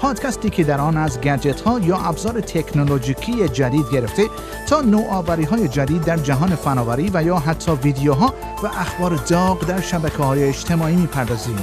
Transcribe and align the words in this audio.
پادکستی 0.00 0.50
که 0.50 0.64
در 0.64 0.80
آن 0.80 0.96
از 0.96 1.20
گجت 1.20 1.60
ها 1.60 1.78
یا 1.78 1.96
ابزار 1.98 2.40
تکنولوژیکی 2.40 3.48
جدید 3.48 3.90
گرفته 3.92 4.28
تا 4.68 4.80
نوآوری 4.80 5.44
های 5.44 5.68
جدید 5.68 6.04
در 6.04 6.16
جهان 6.16 6.54
فناوری 6.54 7.10
و 7.14 7.22
یا 7.22 7.36
حتی 7.36 7.72
ویدیوها 7.72 8.34
و 8.62 8.66
اخبار 8.66 9.16
داغ 9.16 9.66
در 9.66 9.80
شبکه 9.80 10.22
های 10.22 10.44
اجتماعی 10.44 10.96
می‌پردازیم. 10.96 11.56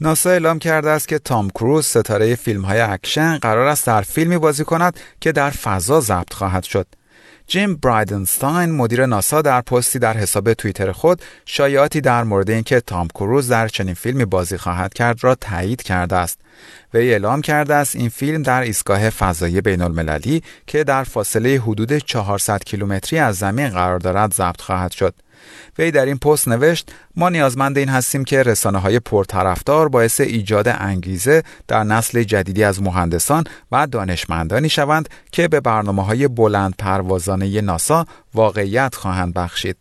ناسا 0.00 0.30
اعلام 0.30 0.58
کرده 0.58 0.90
است 0.90 1.08
که 1.08 1.18
تام 1.18 1.50
کروز 1.50 1.86
ستاره 1.86 2.34
فیلم 2.34 2.62
های 2.62 2.80
اکشن 2.80 3.38
قرار 3.38 3.66
است 3.66 3.86
در 3.86 4.02
فیلمی 4.02 4.38
بازی 4.38 4.64
کند 4.64 5.00
که 5.20 5.32
در 5.32 5.50
فضا 5.50 6.00
ضبط 6.00 6.32
خواهد 6.32 6.62
شد. 6.62 6.86
جیم 7.46 7.76
برایدنستاین 7.76 8.70
مدیر 8.70 9.06
ناسا 9.06 9.42
در 9.42 9.60
پستی 9.60 9.98
در 9.98 10.16
حساب 10.16 10.54
توییتر 10.54 10.92
خود 10.92 11.22
شایعاتی 11.46 12.00
در 12.00 12.24
مورد 12.24 12.50
اینکه 12.50 12.80
تام 12.80 13.08
کروز 13.08 13.48
در 13.48 13.68
چنین 13.68 13.94
فیلمی 13.94 14.24
بازی 14.24 14.56
خواهد 14.56 14.94
کرد 14.94 15.24
را 15.24 15.34
تایید 15.34 15.82
کرده 15.82 16.16
است. 16.16 16.40
وی 16.94 17.10
اعلام 17.10 17.40
کرده 17.40 17.74
است 17.74 17.96
این 17.96 18.08
فیلم 18.08 18.42
در 18.42 18.62
ایستگاه 18.62 19.10
فضایی 19.10 19.60
بین 19.60 19.82
المللی 19.82 20.42
که 20.66 20.84
در 20.84 21.04
فاصله 21.04 21.60
حدود 21.60 21.98
400 21.98 22.64
کیلومتری 22.64 23.18
از 23.18 23.38
زمین 23.38 23.68
قرار 23.68 23.98
دارد 23.98 24.34
ضبط 24.34 24.60
خواهد 24.60 24.92
شد. 24.92 25.14
وی 25.78 25.90
در 25.90 26.06
این 26.06 26.18
پست 26.18 26.48
نوشت 26.48 26.92
ما 27.16 27.28
نیازمند 27.28 27.78
این 27.78 27.88
هستیم 27.88 28.24
که 28.24 28.42
رسانه 28.42 28.78
های 28.78 28.98
پرطرفدار 28.98 29.88
باعث 29.88 30.20
ایجاد 30.20 30.68
انگیزه 30.68 31.42
در 31.68 31.84
نسل 31.84 32.22
جدیدی 32.22 32.64
از 32.64 32.82
مهندسان 32.82 33.44
و 33.72 33.86
دانشمندانی 33.86 34.68
شوند 34.68 35.08
که 35.32 35.48
به 35.48 35.60
برنامه 35.60 36.04
های 36.04 36.28
بلند 36.28 36.74
پروازانه 36.78 37.60
ناسا 37.60 38.06
واقعیت 38.34 38.94
خواهند 38.94 39.34
بخشید. 39.34 39.76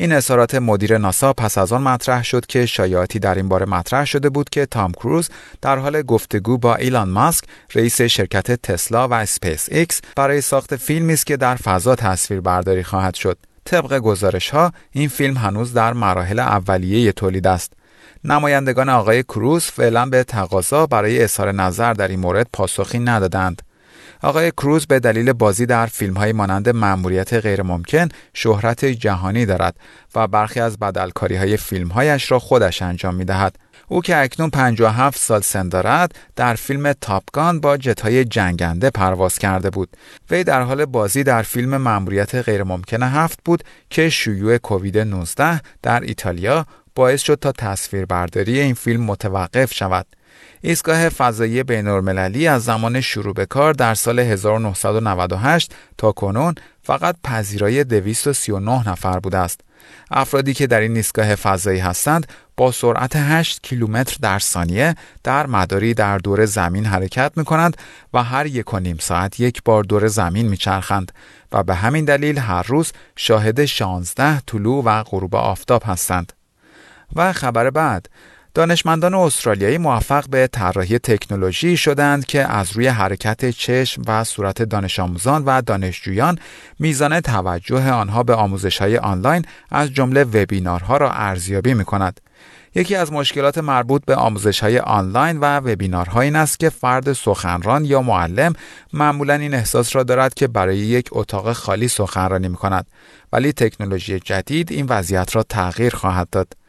این 0.00 0.12
اظهارات 0.12 0.54
مدیر 0.54 0.98
ناسا 0.98 1.32
پس 1.32 1.58
از 1.58 1.72
آن 1.72 1.82
مطرح 1.82 2.24
شد 2.24 2.46
که 2.46 2.66
شایعاتی 2.66 3.18
در 3.18 3.34
این 3.34 3.48
باره 3.48 3.66
مطرح 3.66 4.04
شده 4.04 4.28
بود 4.28 4.50
که 4.50 4.66
تام 4.66 4.92
کروز 4.92 5.28
در 5.62 5.78
حال 5.78 6.02
گفتگو 6.02 6.58
با 6.58 6.76
ایلان 6.76 7.08
ماسک 7.08 7.44
رئیس 7.74 8.02
شرکت 8.02 8.62
تسلا 8.62 9.08
و 9.08 9.12
اسپیس 9.12 9.68
ایکس 9.70 10.00
برای 10.16 10.40
ساخت 10.40 10.76
فیلمی 10.76 11.12
است 11.12 11.26
که 11.26 11.36
در 11.36 11.56
فضا 11.56 11.94
تصویر 11.94 12.40
برداری 12.40 12.82
خواهد 12.82 13.14
شد. 13.14 13.38
طبق 13.70 13.98
گزارش 13.98 14.50
ها 14.50 14.72
این 14.90 15.08
فیلم 15.08 15.36
هنوز 15.36 15.72
در 15.72 15.92
مراحل 15.92 16.38
اولیه 16.38 17.12
تولید 17.12 17.46
است. 17.46 17.72
نمایندگان 18.24 18.88
آقای 18.88 19.22
کروز 19.22 19.64
فعلا 19.64 20.06
به 20.06 20.24
تقاضا 20.24 20.86
برای 20.86 21.22
اظهار 21.22 21.52
نظر 21.52 21.92
در 21.92 22.08
این 22.08 22.20
مورد 22.20 22.46
پاسخی 22.52 22.98
ندادند. 22.98 23.62
آقای 24.22 24.50
کروز 24.50 24.86
به 24.86 25.00
دلیل 25.00 25.32
بازی 25.32 25.66
در 25.66 25.86
فیلم 25.86 26.14
های 26.14 26.32
مانند 26.32 26.68
مأموریت 26.68 27.34
غیرممکن 27.34 28.08
شهرت 28.34 28.84
جهانی 28.84 29.46
دارد 29.46 29.76
و 30.14 30.28
برخی 30.28 30.60
از 30.60 30.78
بدلکاری 30.78 31.36
های 31.36 31.56
فیلم 31.56 31.88
هایش 31.88 32.30
را 32.30 32.38
خودش 32.38 32.82
انجام 32.82 33.14
می 33.14 33.24
دهد. 33.24 33.56
او 33.88 34.02
که 34.02 34.16
اکنون 34.16 34.50
57 34.50 35.18
سال 35.18 35.40
سن 35.40 35.68
دارد 35.68 36.14
در 36.36 36.54
فیلم 36.54 36.92
تاپگان 36.92 37.60
با 37.60 37.76
جتهای 37.76 38.24
جنگنده 38.24 38.90
پرواز 38.90 39.38
کرده 39.38 39.70
بود 39.70 39.96
وی 40.30 40.44
در 40.44 40.62
حال 40.62 40.84
بازی 40.84 41.22
در 41.22 41.42
فیلم 41.42 41.76
مأموریت 41.76 42.34
غیرممکن 42.34 43.02
هفت 43.02 43.38
بود 43.44 43.64
که 43.90 44.08
شیوع 44.08 44.58
کووید 44.58 44.98
19 44.98 45.60
در 45.82 46.00
ایتالیا 46.00 46.66
باعث 46.94 47.22
شد 47.22 47.34
تا 47.34 47.52
تصویربرداری 47.52 48.60
این 48.60 48.74
فیلم 48.74 49.04
متوقف 49.04 49.74
شود 49.74 50.06
ایستگاه 50.60 51.08
فضایی 51.08 51.62
بین‌المللی 51.62 52.48
از 52.48 52.64
زمان 52.64 53.00
شروع 53.00 53.34
به 53.34 53.46
کار 53.46 53.72
در 53.72 53.94
سال 53.94 54.18
1998 54.18 55.74
تا 55.98 56.12
کنون 56.12 56.54
فقط 56.82 57.16
پذیرای 57.24 57.84
239 57.84 58.88
نفر 58.88 59.18
بوده 59.18 59.38
است. 59.38 59.60
افرادی 60.10 60.54
که 60.54 60.66
در 60.66 60.80
این 60.80 60.96
ایستگاه 60.96 61.34
فضایی 61.34 61.78
هستند 61.78 62.26
با 62.56 62.72
سرعت 62.72 63.12
8 63.16 63.62
کیلومتر 63.62 64.16
در 64.22 64.38
ثانیه 64.38 64.94
در 65.24 65.46
مداری 65.46 65.94
در 65.94 66.18
دور 66.18 66.46
زمین 66.46 66.84
حرکت 66.86 67.32
می 67.36 67.44
کنند 67.44 67.76
و 68.14 68.22
هر 68.22 68.46
یک 68.46 68.74
و 68.74 68.78
نیم 68.78 68.96
ساعت 69.00 69.40
یک 69.40 69.62
بار 69.64 69.84
دور 69.84 70.06
زمین 70.08 70.48
می 70.48 70.56
چرخند 70.56 71.12
و 71.52 71.62
به 71.62 71.74
همین 71.74 72.04
دلیل 72.04 72.38
هر 72.38 72.62
روز 72.62 72.92
شاهد 73.16 73.64
16 73.64 74.40
طلوع 74.40 74.84
و 74.84 75.02
غروب 75.02 75.36
آفتاب 75.36 75.82
هستند. 75.86 76.32
و 77.16 77.32
خبر 77.32 77.70
بعد 77.70 78.08
دانشمندان 78.54 79.14
استرالیایی 79.14 79.78
موفق 79.78 80.28
به 80.28 80.46
طراحی 80.46 80.98
تکنولوژی 80.98 81.76
شدند 81.76 82.26
که 82.26 82.52
از 82.52 82.72
روی 82.72 82.86
حرکت 82.86 83.50
چشم 83.50 84.02
و 84.06 84.24
صورت 84.24 84.62
دانش 84.62 85.00
آموزان 85.00 85.44
و 85.44 85.62
دانشجویان 85.62 86.38
میزان 86.78 87.20
توجه 87.20 87.90
آنها 87.90 88.22
به 88.22 88.34
آموزش 88.34 88.78
های 88.78 88.96
آنلاین 88.96 89.44
از 89.70 89.92
جمله 89.92 90.24
وبینارها 90.24 90.96
را 90.96 91.12
ارزیابی 91.12 91.74
می 91.74 91.84
کند. 91.84 92.20
یکی 92.74 92.96
از 92.96 93.12
مشکلات 93.12 93.58
مربوط 93.58 94.04
به 94.04 94.14
آموزش 94.14 94.60
های 94.60 94.78
آنلاین 94.78 95.38
و 95.38 95.44
وبینارها 95.44 96.20
این 96.20 96.36
است 96.36 96.60
که 96.60 96.70
فرد 96.70 97.12
سخنران 97.12 97.84
یا 97.84 98.02
معلم 98.02 98.52
معمولا 98.92 99.34
این 99.34 99.54
احساس 99.54 99.96
را 99.96 100.02
دارد 100.02 100.34
که 100.34 100.48
برای 100.48 100.78
یک 100.78 101.08
اتاق 101.12 101.52
خالی 101.52 101.88
سخنرانی 101.88 102.48
می 102.48 102.56
کند 102.56 102.86
ولی 103.32 103.52
تکنولوژی 103.52 104.20
جدید 104.20 104.72
این 104.72 104.86
وضعیت 104.88 105.36
را 105.36 105.42
تغییر 105.42 105.94
خواهد 105.94 106.28
داد. 106.30 106.59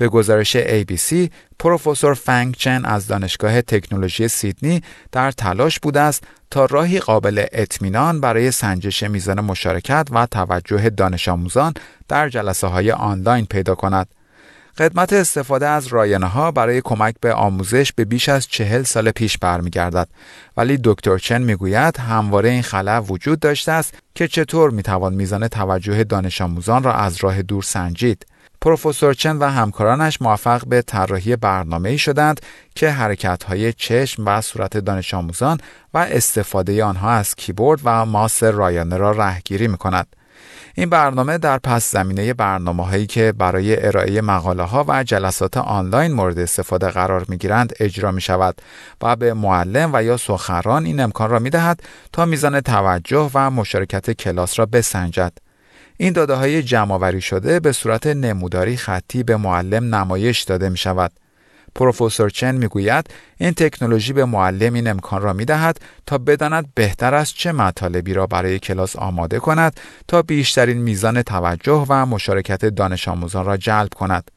به 0.00 0.08
گزارش 0.08 0.56
ABC 0.56 1.28
پروفسور 1.58 2.14
فنگ 2.14 2.54
چن 2.54 2.84
از 2.84 3.06
دانشگاه 3.06 3.62
تکنولوژی 3.62 4.28
سیدنی 4.28 4.82
در 5.12 5.32
تلاش 5.32 5.80
بوده 5.80 6.00
است 6.00 6.24
تا 6.50 6.64
راهی 6.64 7.00
قابل 7.00 7.44
اطمینان 7.52 8.20
برای 8.20 8.50
سنجش 8.50 9.02
میزان 9.02 9.40
مشارکت 9.40 10.08
و 10.10 10.26
توجه 10.26 10.90
دانش 10.90 11.28
آموزان 11.28 11.74
در 12.08 12.28
جلسه 12.28 12.66
های 12.66 12.90
آنلاین 12.92 13.46
پیدا 13.46 13.74
کند. 13.74 14.08
خدمت 14.78 15.12
استفاده 15.12 15.68
از 15.68 15.86
رایانه 15.86 16.26
ها 16.26 16.50
برای 16.50 16.80
کمک 16.80 17.14
به 17.20 17.34
آموزش 17.34 17.92
به 17.92 18.04
بیش 18.04 18.28
از 18.28 18.46
چهل 18.46 18.82
سال 18.82 19.10
پیش 19.10 19.38
برمیگردد 19.38 20.08
ولی 20.56 20.78
دکتر 20.84 21.18
چن 21.18 21.42
می‌گوید 21.42 21.96
همواره 21.96 22.48
این 22.48 22.62
خلع 22.62 22.98
وجود 22.98 23.40
داشته 23.40 23.72
است 23.72 23.94
که 24.14 24.28
چطور 24.28 24.70
می‌توان 24.70 25.14
میزان 25.14 25.48
توجه 25.48 26.04
دانش 26.04 26.40
آموزان 26.40 26.82
را 26.82 26.94
از 26.94 27.16
راه 27.24 27.42
دور 27.42 27.62
سنجید 27.62 28.26
پروفسور 28.60 29.14
چن 29.14 29.36
و 29.36 29.44
همکارانش 29.44 30.22
موفق 30.22 30.66
به 30.66 30.82
طراحی 30.82 31.36
برنامه‌ای 31.36 31.98
شدند 31.98 32.40
که 32.74 32.90
حرکت‌های 32.90 33.72
چشم 33.72 34.22
و 34.26 34.40
صورت 34.40 34.76
دانش 34.76 35.14
آموزان 35.14 35.58
و 35.94 35.98
استفاده 35.98 36.84
آنها 36.84 37.10
از 37.10 37.34
کیبورد 37.34 37.80
و 37.84 38.04
ماس 38.04 38.42
رایانه 38.42 38.96
را 38.96 39.10
رهگیری 39.10 39.68
می‌کند. 39.68 40.16
این 40.74 40.90
برنامه 40.90 41.38
در 41.38 41.58
پس 41.58 41.90
زمینه 41.90 42.34
برنامه 42.34 42.86
هایی 42.86 43.06
که 43.06 43.32
برای 43.32 43.86
ارائه 43.86 44.20
مقاله 44.20 44.62
ها 44.62 44.84
و 44.88 45.04
جلسات 45.04 45.56
آنلاین 45.56 46.12
مورد 46.12 46.38
استفاده 46.38 46.88
قرار 46.88 47.24
می 47.28 47.38
گیرند 47.38 47.72
اجرا 47.80 48.12
می 48.12 48.20
شود 48.20 48.62
و 49.02 49.16
به 49.16 49.34
معلم 49.34 49.90
و 49.92 50.02
یا 50.02 50.16
سخنران 50.16 50.84
این 50.84 51.00
امکان 51.00 51.30
را 51.30 51.38
می 51.38 51.50
دهد 51.50 51.82
تا 52.12 52.24
میزان 52.24 52.60
توجه 52.60 53.30
و 53.34 53.50
مشارکت 53.50 54.10
کلاس 54.10 54.58
را 54.58 54.66
بسنجد. 54.66 55.32
این 56.02 56.12
داده 56.12 56.34
های 56.34 57.20
شده 57.20 57.60
به 57.60 57.72
صورت 57.72 58.06
نموداری 58.06 58.76
خطی 58.76 59.22
به 59.22 59.36
معلم 59.36 59.94
نمایش 59.94 60.42
داده 60.42 60.68
می 60.68 60.76
شود. 60.76 61.12
پروفسور 61.74 62.30
چن 62.30 62.54
می‌گوید 62.54 63.10
این 63.38 63.54
تکنولوژی 63.54 64.12
به 64.12 64.24
معلم 64.24 64.74
این 64.74 64.88
امکان 64.88 65.22
را 65.22 65.32
می 65.32 65.44
دهد 65.44 65.80
تا 66.06 66.18
بداند 66.18 66.68
بهتر 66.74 67.14
از 67.14 67.32
چه 67.32 67.52
مطالبی 67.52 68.14
را 68.14 68.26
برای 68.26 68.58
کلاس 68.58 68.96
آماده 68.96 69.38
کند 69.38 69.80
تا 70.08 70.22
بیشترین 70.22 70.78
میزان 70.78 71.22
توجه 71.22 71.86
و 71.88 72.06
مشارکت 72.06 72.64
دانش 72.64 73.08
آموزان 73.08 73.44
را 73.44 73.56
جلب 73.56 73.94
کند. 73.94 74.30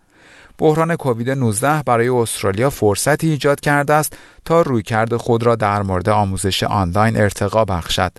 بحران 0.57 0.95
کووید 0.95 1.29
19 1.29 1.83
برای 1.83 2.09
استرالیا 2.09 2.69
فرصتی 2.69 3.29
ایجاد 3.29 3.59
کرده 3.59 3.93
است 3.93 4.17
تا 4.45 4.61
رویکرد 4.61 5.17
خود 5.17 5.43
را 5.43 5.55
در 5.55 5.81
مورد 5.81 6.09
آموزش 6.09 6.63
آنلاین 6.63 7.17
ارتقا 7.17 7.65
بخشد. 7.65 8.11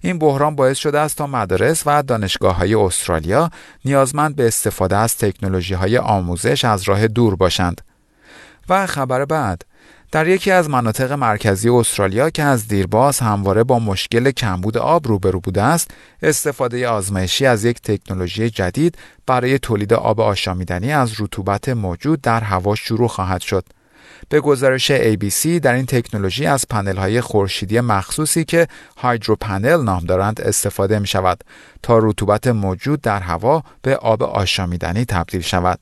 این 0.00 0.18
بحران 0.18 0.56
باعث 0.56 0.78
شده 0.78 0.98
است 0.98 1.16
تا 1.16 1.26
مدارس 1.26 1.82
و 1.86 2.02
دانشگاه 2.02 2.56
های 2.56 2.74
استرالیا 2.74 3.50
نیازمند 3.84 4.36
به 4.36 4.46
استفاده 4.46 4.96
از 4.96 5.16
تکنولوژی 5.16 5.74
های 5.74 5.98
آموزش 5.98 6.64
از 6.64 6.82
راه 6.82 7.08
دور 7.08 7.36
باشند. 7.36 7.80
و 8.68 8.86
خبر 8.86 9.24
بعد 9.24 9.64
در 10.12 10.28
یکی 10.28 10.50
از 10.50 10.70
مناطق 10.70 11.12
مرکزی 11.12 11.68
استرالیا 11.68 12.30
که 12.30 12.42
از 12.42 12.68
دیرباز 12.68 13.18
همواره 13.18 13.64
با 13.64 13.78
مشکل 13.78 14.30
کمبود 14.30 14.78
آب 14.78 15.08
روبرو 15.08 15.40
بوده 15.40 15.62
است، 15.62 15.90
استفاده 16.22 16.88
آزمایشی 16.88 17.46
از 17.46 17.64
یک 17.64 17.82
تکنولوژی 17.82 18.50
جدید 18.50 18.98
برای 19.26 19.58
تولید 19.58 19.92
آب 19.92 20.20
آشامیدنی 20.20 20.92
از 20.92 21.20
رطوبت 21.20 21.68
موجود 21.68 22.20
در 22.20 22.40
هوا 22.40 22.74
شروع 22.74 23.08
خواهد 23.08 23.40
شد. 23.40 23.64
به 24.28 24.40
گزارش 24.40 24.92
ABC 24.92 25.46
در 25.46 25.74
این 25.74 25.86
تکنولوژی 25.86 26.46
از 26.46 26.64
پنل 26.70 26.96
های 26.96 27.20
خورشیدی 27.20 27.80
مخصوصی 27.80 28.44
که 28.44 28.68
hydro 28.96 29.36
panel 29.36 29.82
نام 29.82 30.04
دارند 30.04 30.40
استفاده 30.40 30.98
می 30.98 31.06
شود 31.06 31.44
تا 31.82 31.98
رطوبت 31.98 32.46
موجود 32.46 33.00
در 33.00 33.20
هوا 33.20 33.62
به 33.82 33.96
آب 33.96 34.22
آشامیدنی 34.22 35.04
تبدیل 35.04 35.40
شود. 35.40 35.78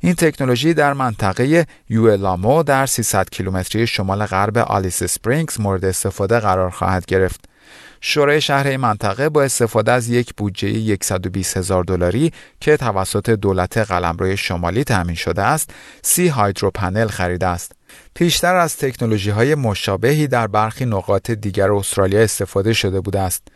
این 0.00 0.14
تکنولوژی 0.14 0.74
در 0.74 0.92
منطقه 0.92 1.66
یوئلامو 1.88 2.62
در 2.62 2.86
300 2.86 3.30
کیلومتری 3.30 3.86
شمال 3.86 4.26
غرب 4.26 4.58
آلیس 4.58 5.02
اسپرینگز 5.02 5.60
مورد 5.60 5.84
استفاده 5.84 6.40
قرار 6.40 6.70
خواهد 6.70 7.06
گرفت. 7.06 7.53
شورای 8.00 8.40
شهر 8.40 8.76
منطقه 8.76 9.28
با 9.28 9.42
استفاده 9.42 9.92
از 9.92 10.08
یک 10.08 10.34
بودجه 10.36 10.96
120 11.02 11.56
هزار 11.56 11.84
دلاری 11.84 12.32
که 12.60 12.76
توسط 12.76 13.30
دولت 13.30 13.78
قلمرو 13.78 14.36
شمالی 14.36 14.84
تامین 14.84 15.14
شده 15.14 15.42
است، 15.42 15.70
سی 16.02 16.28
hydro 16.28 16.70
panel 16.70 17.06
خریده 17.08 17.46
است. 17.46 17.72
پیشتر 18.14 18.54
از 18.54 18.76
تکنولوژی 18.76 19.30
های 19.30 19.54
مشابهی 19.54 20.26
در 20.26 20.46
برخی 20.46 20.84
نقاط 20.84 21.30
دیگر 21.30 21.72
استرالیا 21.72 22.20
استفاده 22.20 22.72
شده 22.72 23.00
بوده 23.00 23.20
است. 23.20 23.48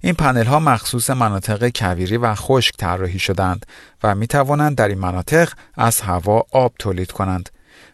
این 0.00 0.14
پنل 0.14 0.44
ها 0.44 0.60
مخصوص 0.60 1.10
مناطق 1.10 1.68
کویری 1.74 2.16
و 2.16 2.34
خشک 2.34 2.76
طراحی 2.76 3.18
شدند 3.18 3.66
و 4.02 4.14
می 4.14 4.26
توانند 4.26 4.76
در 4.76 4.88
این 4.88 4.98
مناطق 4.98 5.52
از 5.74 6.00
هوا 6.00 6.44
آب 6.52 6.72
تولید 6.78 7.12
کنند. 7.12 7.48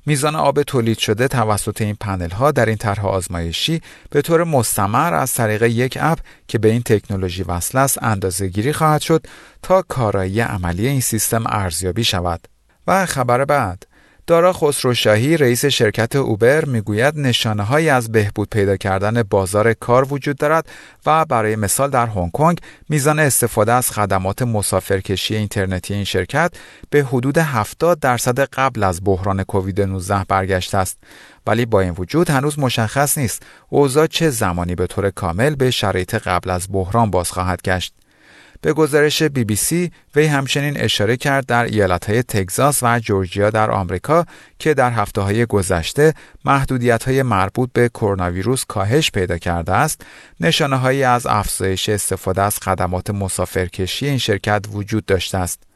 میزان 0.09 0.37
آب 0.37 0.63
تولید 0.63 0.99
شده 0.99 1.29
توسط 1.29 1.83
این 1.83 1.97
پنل 2.01 2.31
ها 2.31 2.51
در 2.51 2.67
این 2.67 2.77
طرح 2.77 3.07
آزمایشی 3.07 3.81
به 4.11 4.23
طور 4.23 4.45
مستمر 4.45 5.15
از 5.15 5.35
طریق 5.35 5.63
یک 5.63 5.99
اپ 6.01 6.19
که 6.47 6.59
به 6.59 6.69
این 6.69 6.83
تکنولوژی 6.83 7.43
وصل 7.43 7.79
است 7.79 8.03
اندازه 8.03 8.49
گیری 8.49 8.73
خواهد 8.73 9.01
شد 9.01 9.27
تا 9.63 9.83
کارایی 9.83 10.41
عملی 10.41 10.87
این 10.87 11.01
سیستم 11.01 11.45
ارزیابی 11.47 12.05
شود. 12.05 12.49
و 12.87 13.07
خبر 13.07 13.45
بعد 13.45 13.87
دارا 14.29 14.53
خسروشاهی 14.53 15.37
رئیس 15.37 15.65
شرکت 15.65 16.17
اوبر 16.17 16.65
می‌گوید 16.65 17.19
نشانه 17.19 17.63
های 17.63 17.89
از 17.89 18.13
بهبود 18.13 18.49
پیدا 18.51 18.77
کردن 18.77 19.23
بازار 19.23 19.73
کار 19.73 20.13
وجود 20.13 20.37
دارد 20.37 20.69
و 21.07 21.25
برای 21.25 21.57
مثال 21.57 21.91
در 21.91 22.07
هنگ 22.07 22.33
کنگ 22.33 22.59
میزان 22.89 23.19
استفاده 23.19 23.73
از 23.73 23.91
خدمات 23.91 24.43
مسافرکشی 24.43 25.37
اینترنتی 25.37 25.95
این 25.95 26.05
شرکت 26.05 26.53
به 26.91 27.05
حدود 27.05 27.39
70 27.39 28.01
درصد 28.01 28.41
قبل 28.41 28.83
از 28.83 29.01
بحران 29.05 29.43
کووید 29.43 29.81
19 29.81 30.25
برگشته 30.29 30.79
است. 30.79 30.99
ولی 31.47 31.67
با 31.67 31.81
این 31.81 31.95
وجود 31.99 32.31
هنوز 32.31 32.59
مشخص 32.59 33.19
نیست 33.19 33.43
اوضاع 33.69 34.07
چه 34.07 34.31
زمانی 34.31 34.75
به 34.75 34.87
طور 34.87 35.11
کامل 35.11 35.55
به 35.55 35.71
شرایط 35.71 36.15
قبل 36.15 36.51
از 36.51 36.67
بحران 36.73 37.11
باز 37.11 37.33
خواهد 37.33 37.63
گشت. 37.63 37.95
به 38.61 38.73
گزارش 38.73 39.23
بی 39.23 39.45
بی 39.45 39.57
سی 39.57 39.93
وی 40.17 40.27
همچنین 40.27 40.81
اشاره 40.81 41.17
کرد 41.17 41.47
در 41.47 41.65
ایالتهای 41.65 42.23
تگزاس 42.23 42.83
و 42.83 42.99
جورجیا 42.99 43.51
در 43.51 43.71
آمریکا 43.71 44.25
که 44.59 44.75
در 44.75 44.91
هفته 44.91 45.21
های 45.21 45.47
گذشته 45.47 46.15
محدودیت 46.45 47.05
های 47.05 47.23
مربوط 47.23 47.71
به 47.73 47.89
کرونا 47.89 48.31
ویروس 48.31 48.65
کاهش 48.65 49.11
پیدا 49.11 49.39
کرده 49.39 49.73
است. 49.73 50.07
نشانه 50.41 50.77
هایی 50.77 51.03
از 51.05 51.27
افزایش 51.27 51.89
استفاده 51.89 52.43
از 52.43 52.59
خدمات 52.59 53.11
مسافرکشی 53.11 54.07
این 54.07 54.19
شرکت 54.19 54.65
وجود 54.73 55.07
داشته 55.07 55.39
است. 55.39 55.68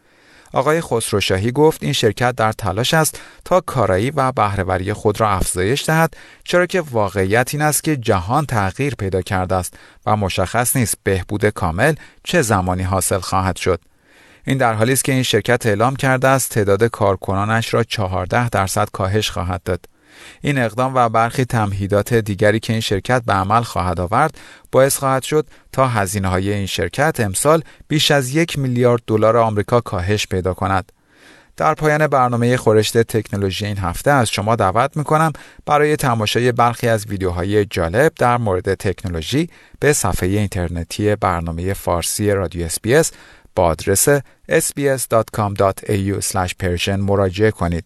آقای 0.52 0.81
خسروشاهی 0.81 1.52
گفت 1.52 1.82
این 1.82 1.93
شرکت 1.93 2.37
در 2.37 2.52
تلاش 2.52 2.94
است 2.94 3.20
تا 3.44 3.60
کارایی 3.60 4.10
و 4.10 4.32
بهرهوری 4.32 4.93
خود 4.93 5.20
را 5.20 5.31
افزایش 5.31 5.84
دهد 5.84 6.16
چرا 6.44 6.66
که 6.66 6.81
واقعیت 6.81 7.50
این 7.52 7.62
است 7.62 7.84
که 7.84 7.96
جهان 7.96 8.46
تغییر 8.46 8.94
پیدا 8.94 9.22
کرده 9.22 9.54
است 9.54 9.75
و 10.06 10.16
مشخص 10.16 10.76
نیست 10.76 10.99
بهبود 11.02 11.46
کامل 11.46 11.94
چه 12.25 12.43
زمانی 12.43 12.82
حاصل 12.82 13.19
خواهد 13.19 13.56
شد. 13.56 13.81
این 14.46 14.58
در 14.58 14.75
حالی 14.75 14.93
است 14.93 15.04
که 15.04 15.12
این 15.12 15.22
شرکت 15.22 15.66
اعلام 15.66 15.96
کرده 15.96 16.28
است 16.28 16.50
تعداد 16.50 16.84
کارکنانش 16.84 17.75
را 17.75 17.84
14 17.84 18.48
درصد 18.48 18.88
کاهش 18.93 19.31
خواهد 19.31 19.62
داد. 19.64 19.87
این 20.40 20.58
اقدام 20.58 20.94
و 20.94 21.08
برخی 21.08 21.44
تمهیدات 21.44 22.14
دیگری 22.14 22.60
که 22.60 22.72
این 22.72 22.80
شرکت 22.80 23.22
به 23.26 23.32
عمل 23.32 23.62
خواهد 23.62 24.00
آورد 24.00 24.38
باعث 24.72 24.96
خواهد 24.96 25.22
شد 25.22 25.46
تا 25.72 25.88
هزینه 25.88 26.28
های 26.28 26.52
این 26.52 26.66
شرکت 26.66 27.20
امسال 27.20 27.62
بیش 27.88 28.10
از 28.10 28.34
یک 28.34 28.58
میلیارد 28.58 29.02
دلار 29.06 29.36
آمریکا 29.36 29.80
کاهش 29.80 30.26
پیدا 30.26 30.54
کند. 30.54 30.92
در 31.56 31.74
پایان 31.74 32.06
برنامه 32.06 32.56
خورشت 32.56 32.98
تکنولوژی 32.98 33.66
این 33.66 33.78
هفته 33.78 34.10
از 34.10 34.30
شما 34.30 34.56
دعوت 34.56 34.96
می 34.96 35.04
کنم 35.04 35.32
برای 35.66 35.96
تماشای 35.96 36.52
برخی 36.52 36.88
از 36.88 37.06
ویدیوهای 37.06 37.64
جالب 37.64 38.12
در 38.18 38.36
مورد 38.36 38.74
تکنولوژی 38.74 39.48
به 39.80 39.92
صفحه 39.92 40.28
اینترنتی 40.28 41.16
برنامه 41.16 41.74
فارسی 41.74 42.30
رادیو 42.30 42.64
اسپیس 42.64 43.12
با 43.54 43.64
آدرس 43.64 44.08
sbs.com.au 44.50 46.18
مراجعه 46.88 47.50
کنید. 47.50 47.84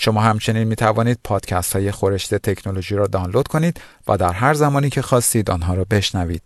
شما 0.00 0.20
همچنین 0.20 0.64
می 0.64 0.76
توانید 0.76 1.18
پادکست 1.24 1.72
های 1.72 1.90
خورشت 1.90 2.34
تکنولوژی 2.34 2.94
را 2.94 3.06
دانلود 3.06 3.48
کنید 3.48 3.80
و 4.08 4.16
در 4.16 4.32
هر 4.32 4.54
زمانی 4.54 4.90
که 4.90 5.02
خواستید 5.02 5.50
آنها 5.50 5.74
را 5.74 5.86
بشنوید. 5.90 6.42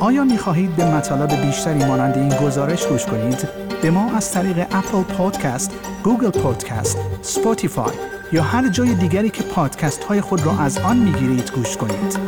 آیا 0.00 0.24
می 0.24 0.38
خواهید 0.38 0.76
به 0.76 0.84
مطالب 0.84 1.46
بیشتری 1.46 1.84
مانند 1.84 2.18
این 2.18 2.28
گزارش 2.28 2.86
گوش 2.86 3.06
کنید؟ 3.06 3.48
به 3.82 3.90
ما 3.90 4.16
از 4.16 4.32
طریق 4.32 4.58
Apple 4.58 5.02
Podcast، 5.02 5.70
Google 6.04 6.30
Podcast، 6.30 6.98
Spotify 7.22 7.94
یا 8.32 8.42
هر 8.42 8.68
جای 8.68 8.94
دیگری 8.94 9.30
که 9.30 9.42
پادکست 9.42 10.04
های 10.04 10.20
خود 10.20 10.46
را 10.46 10.58
از 10.58 10.78
آن 10.78 10.96
می 10.96 11.12
گیرید 11.12 11.50
گوش 11.50 11.76
کنید. 11.76 12.18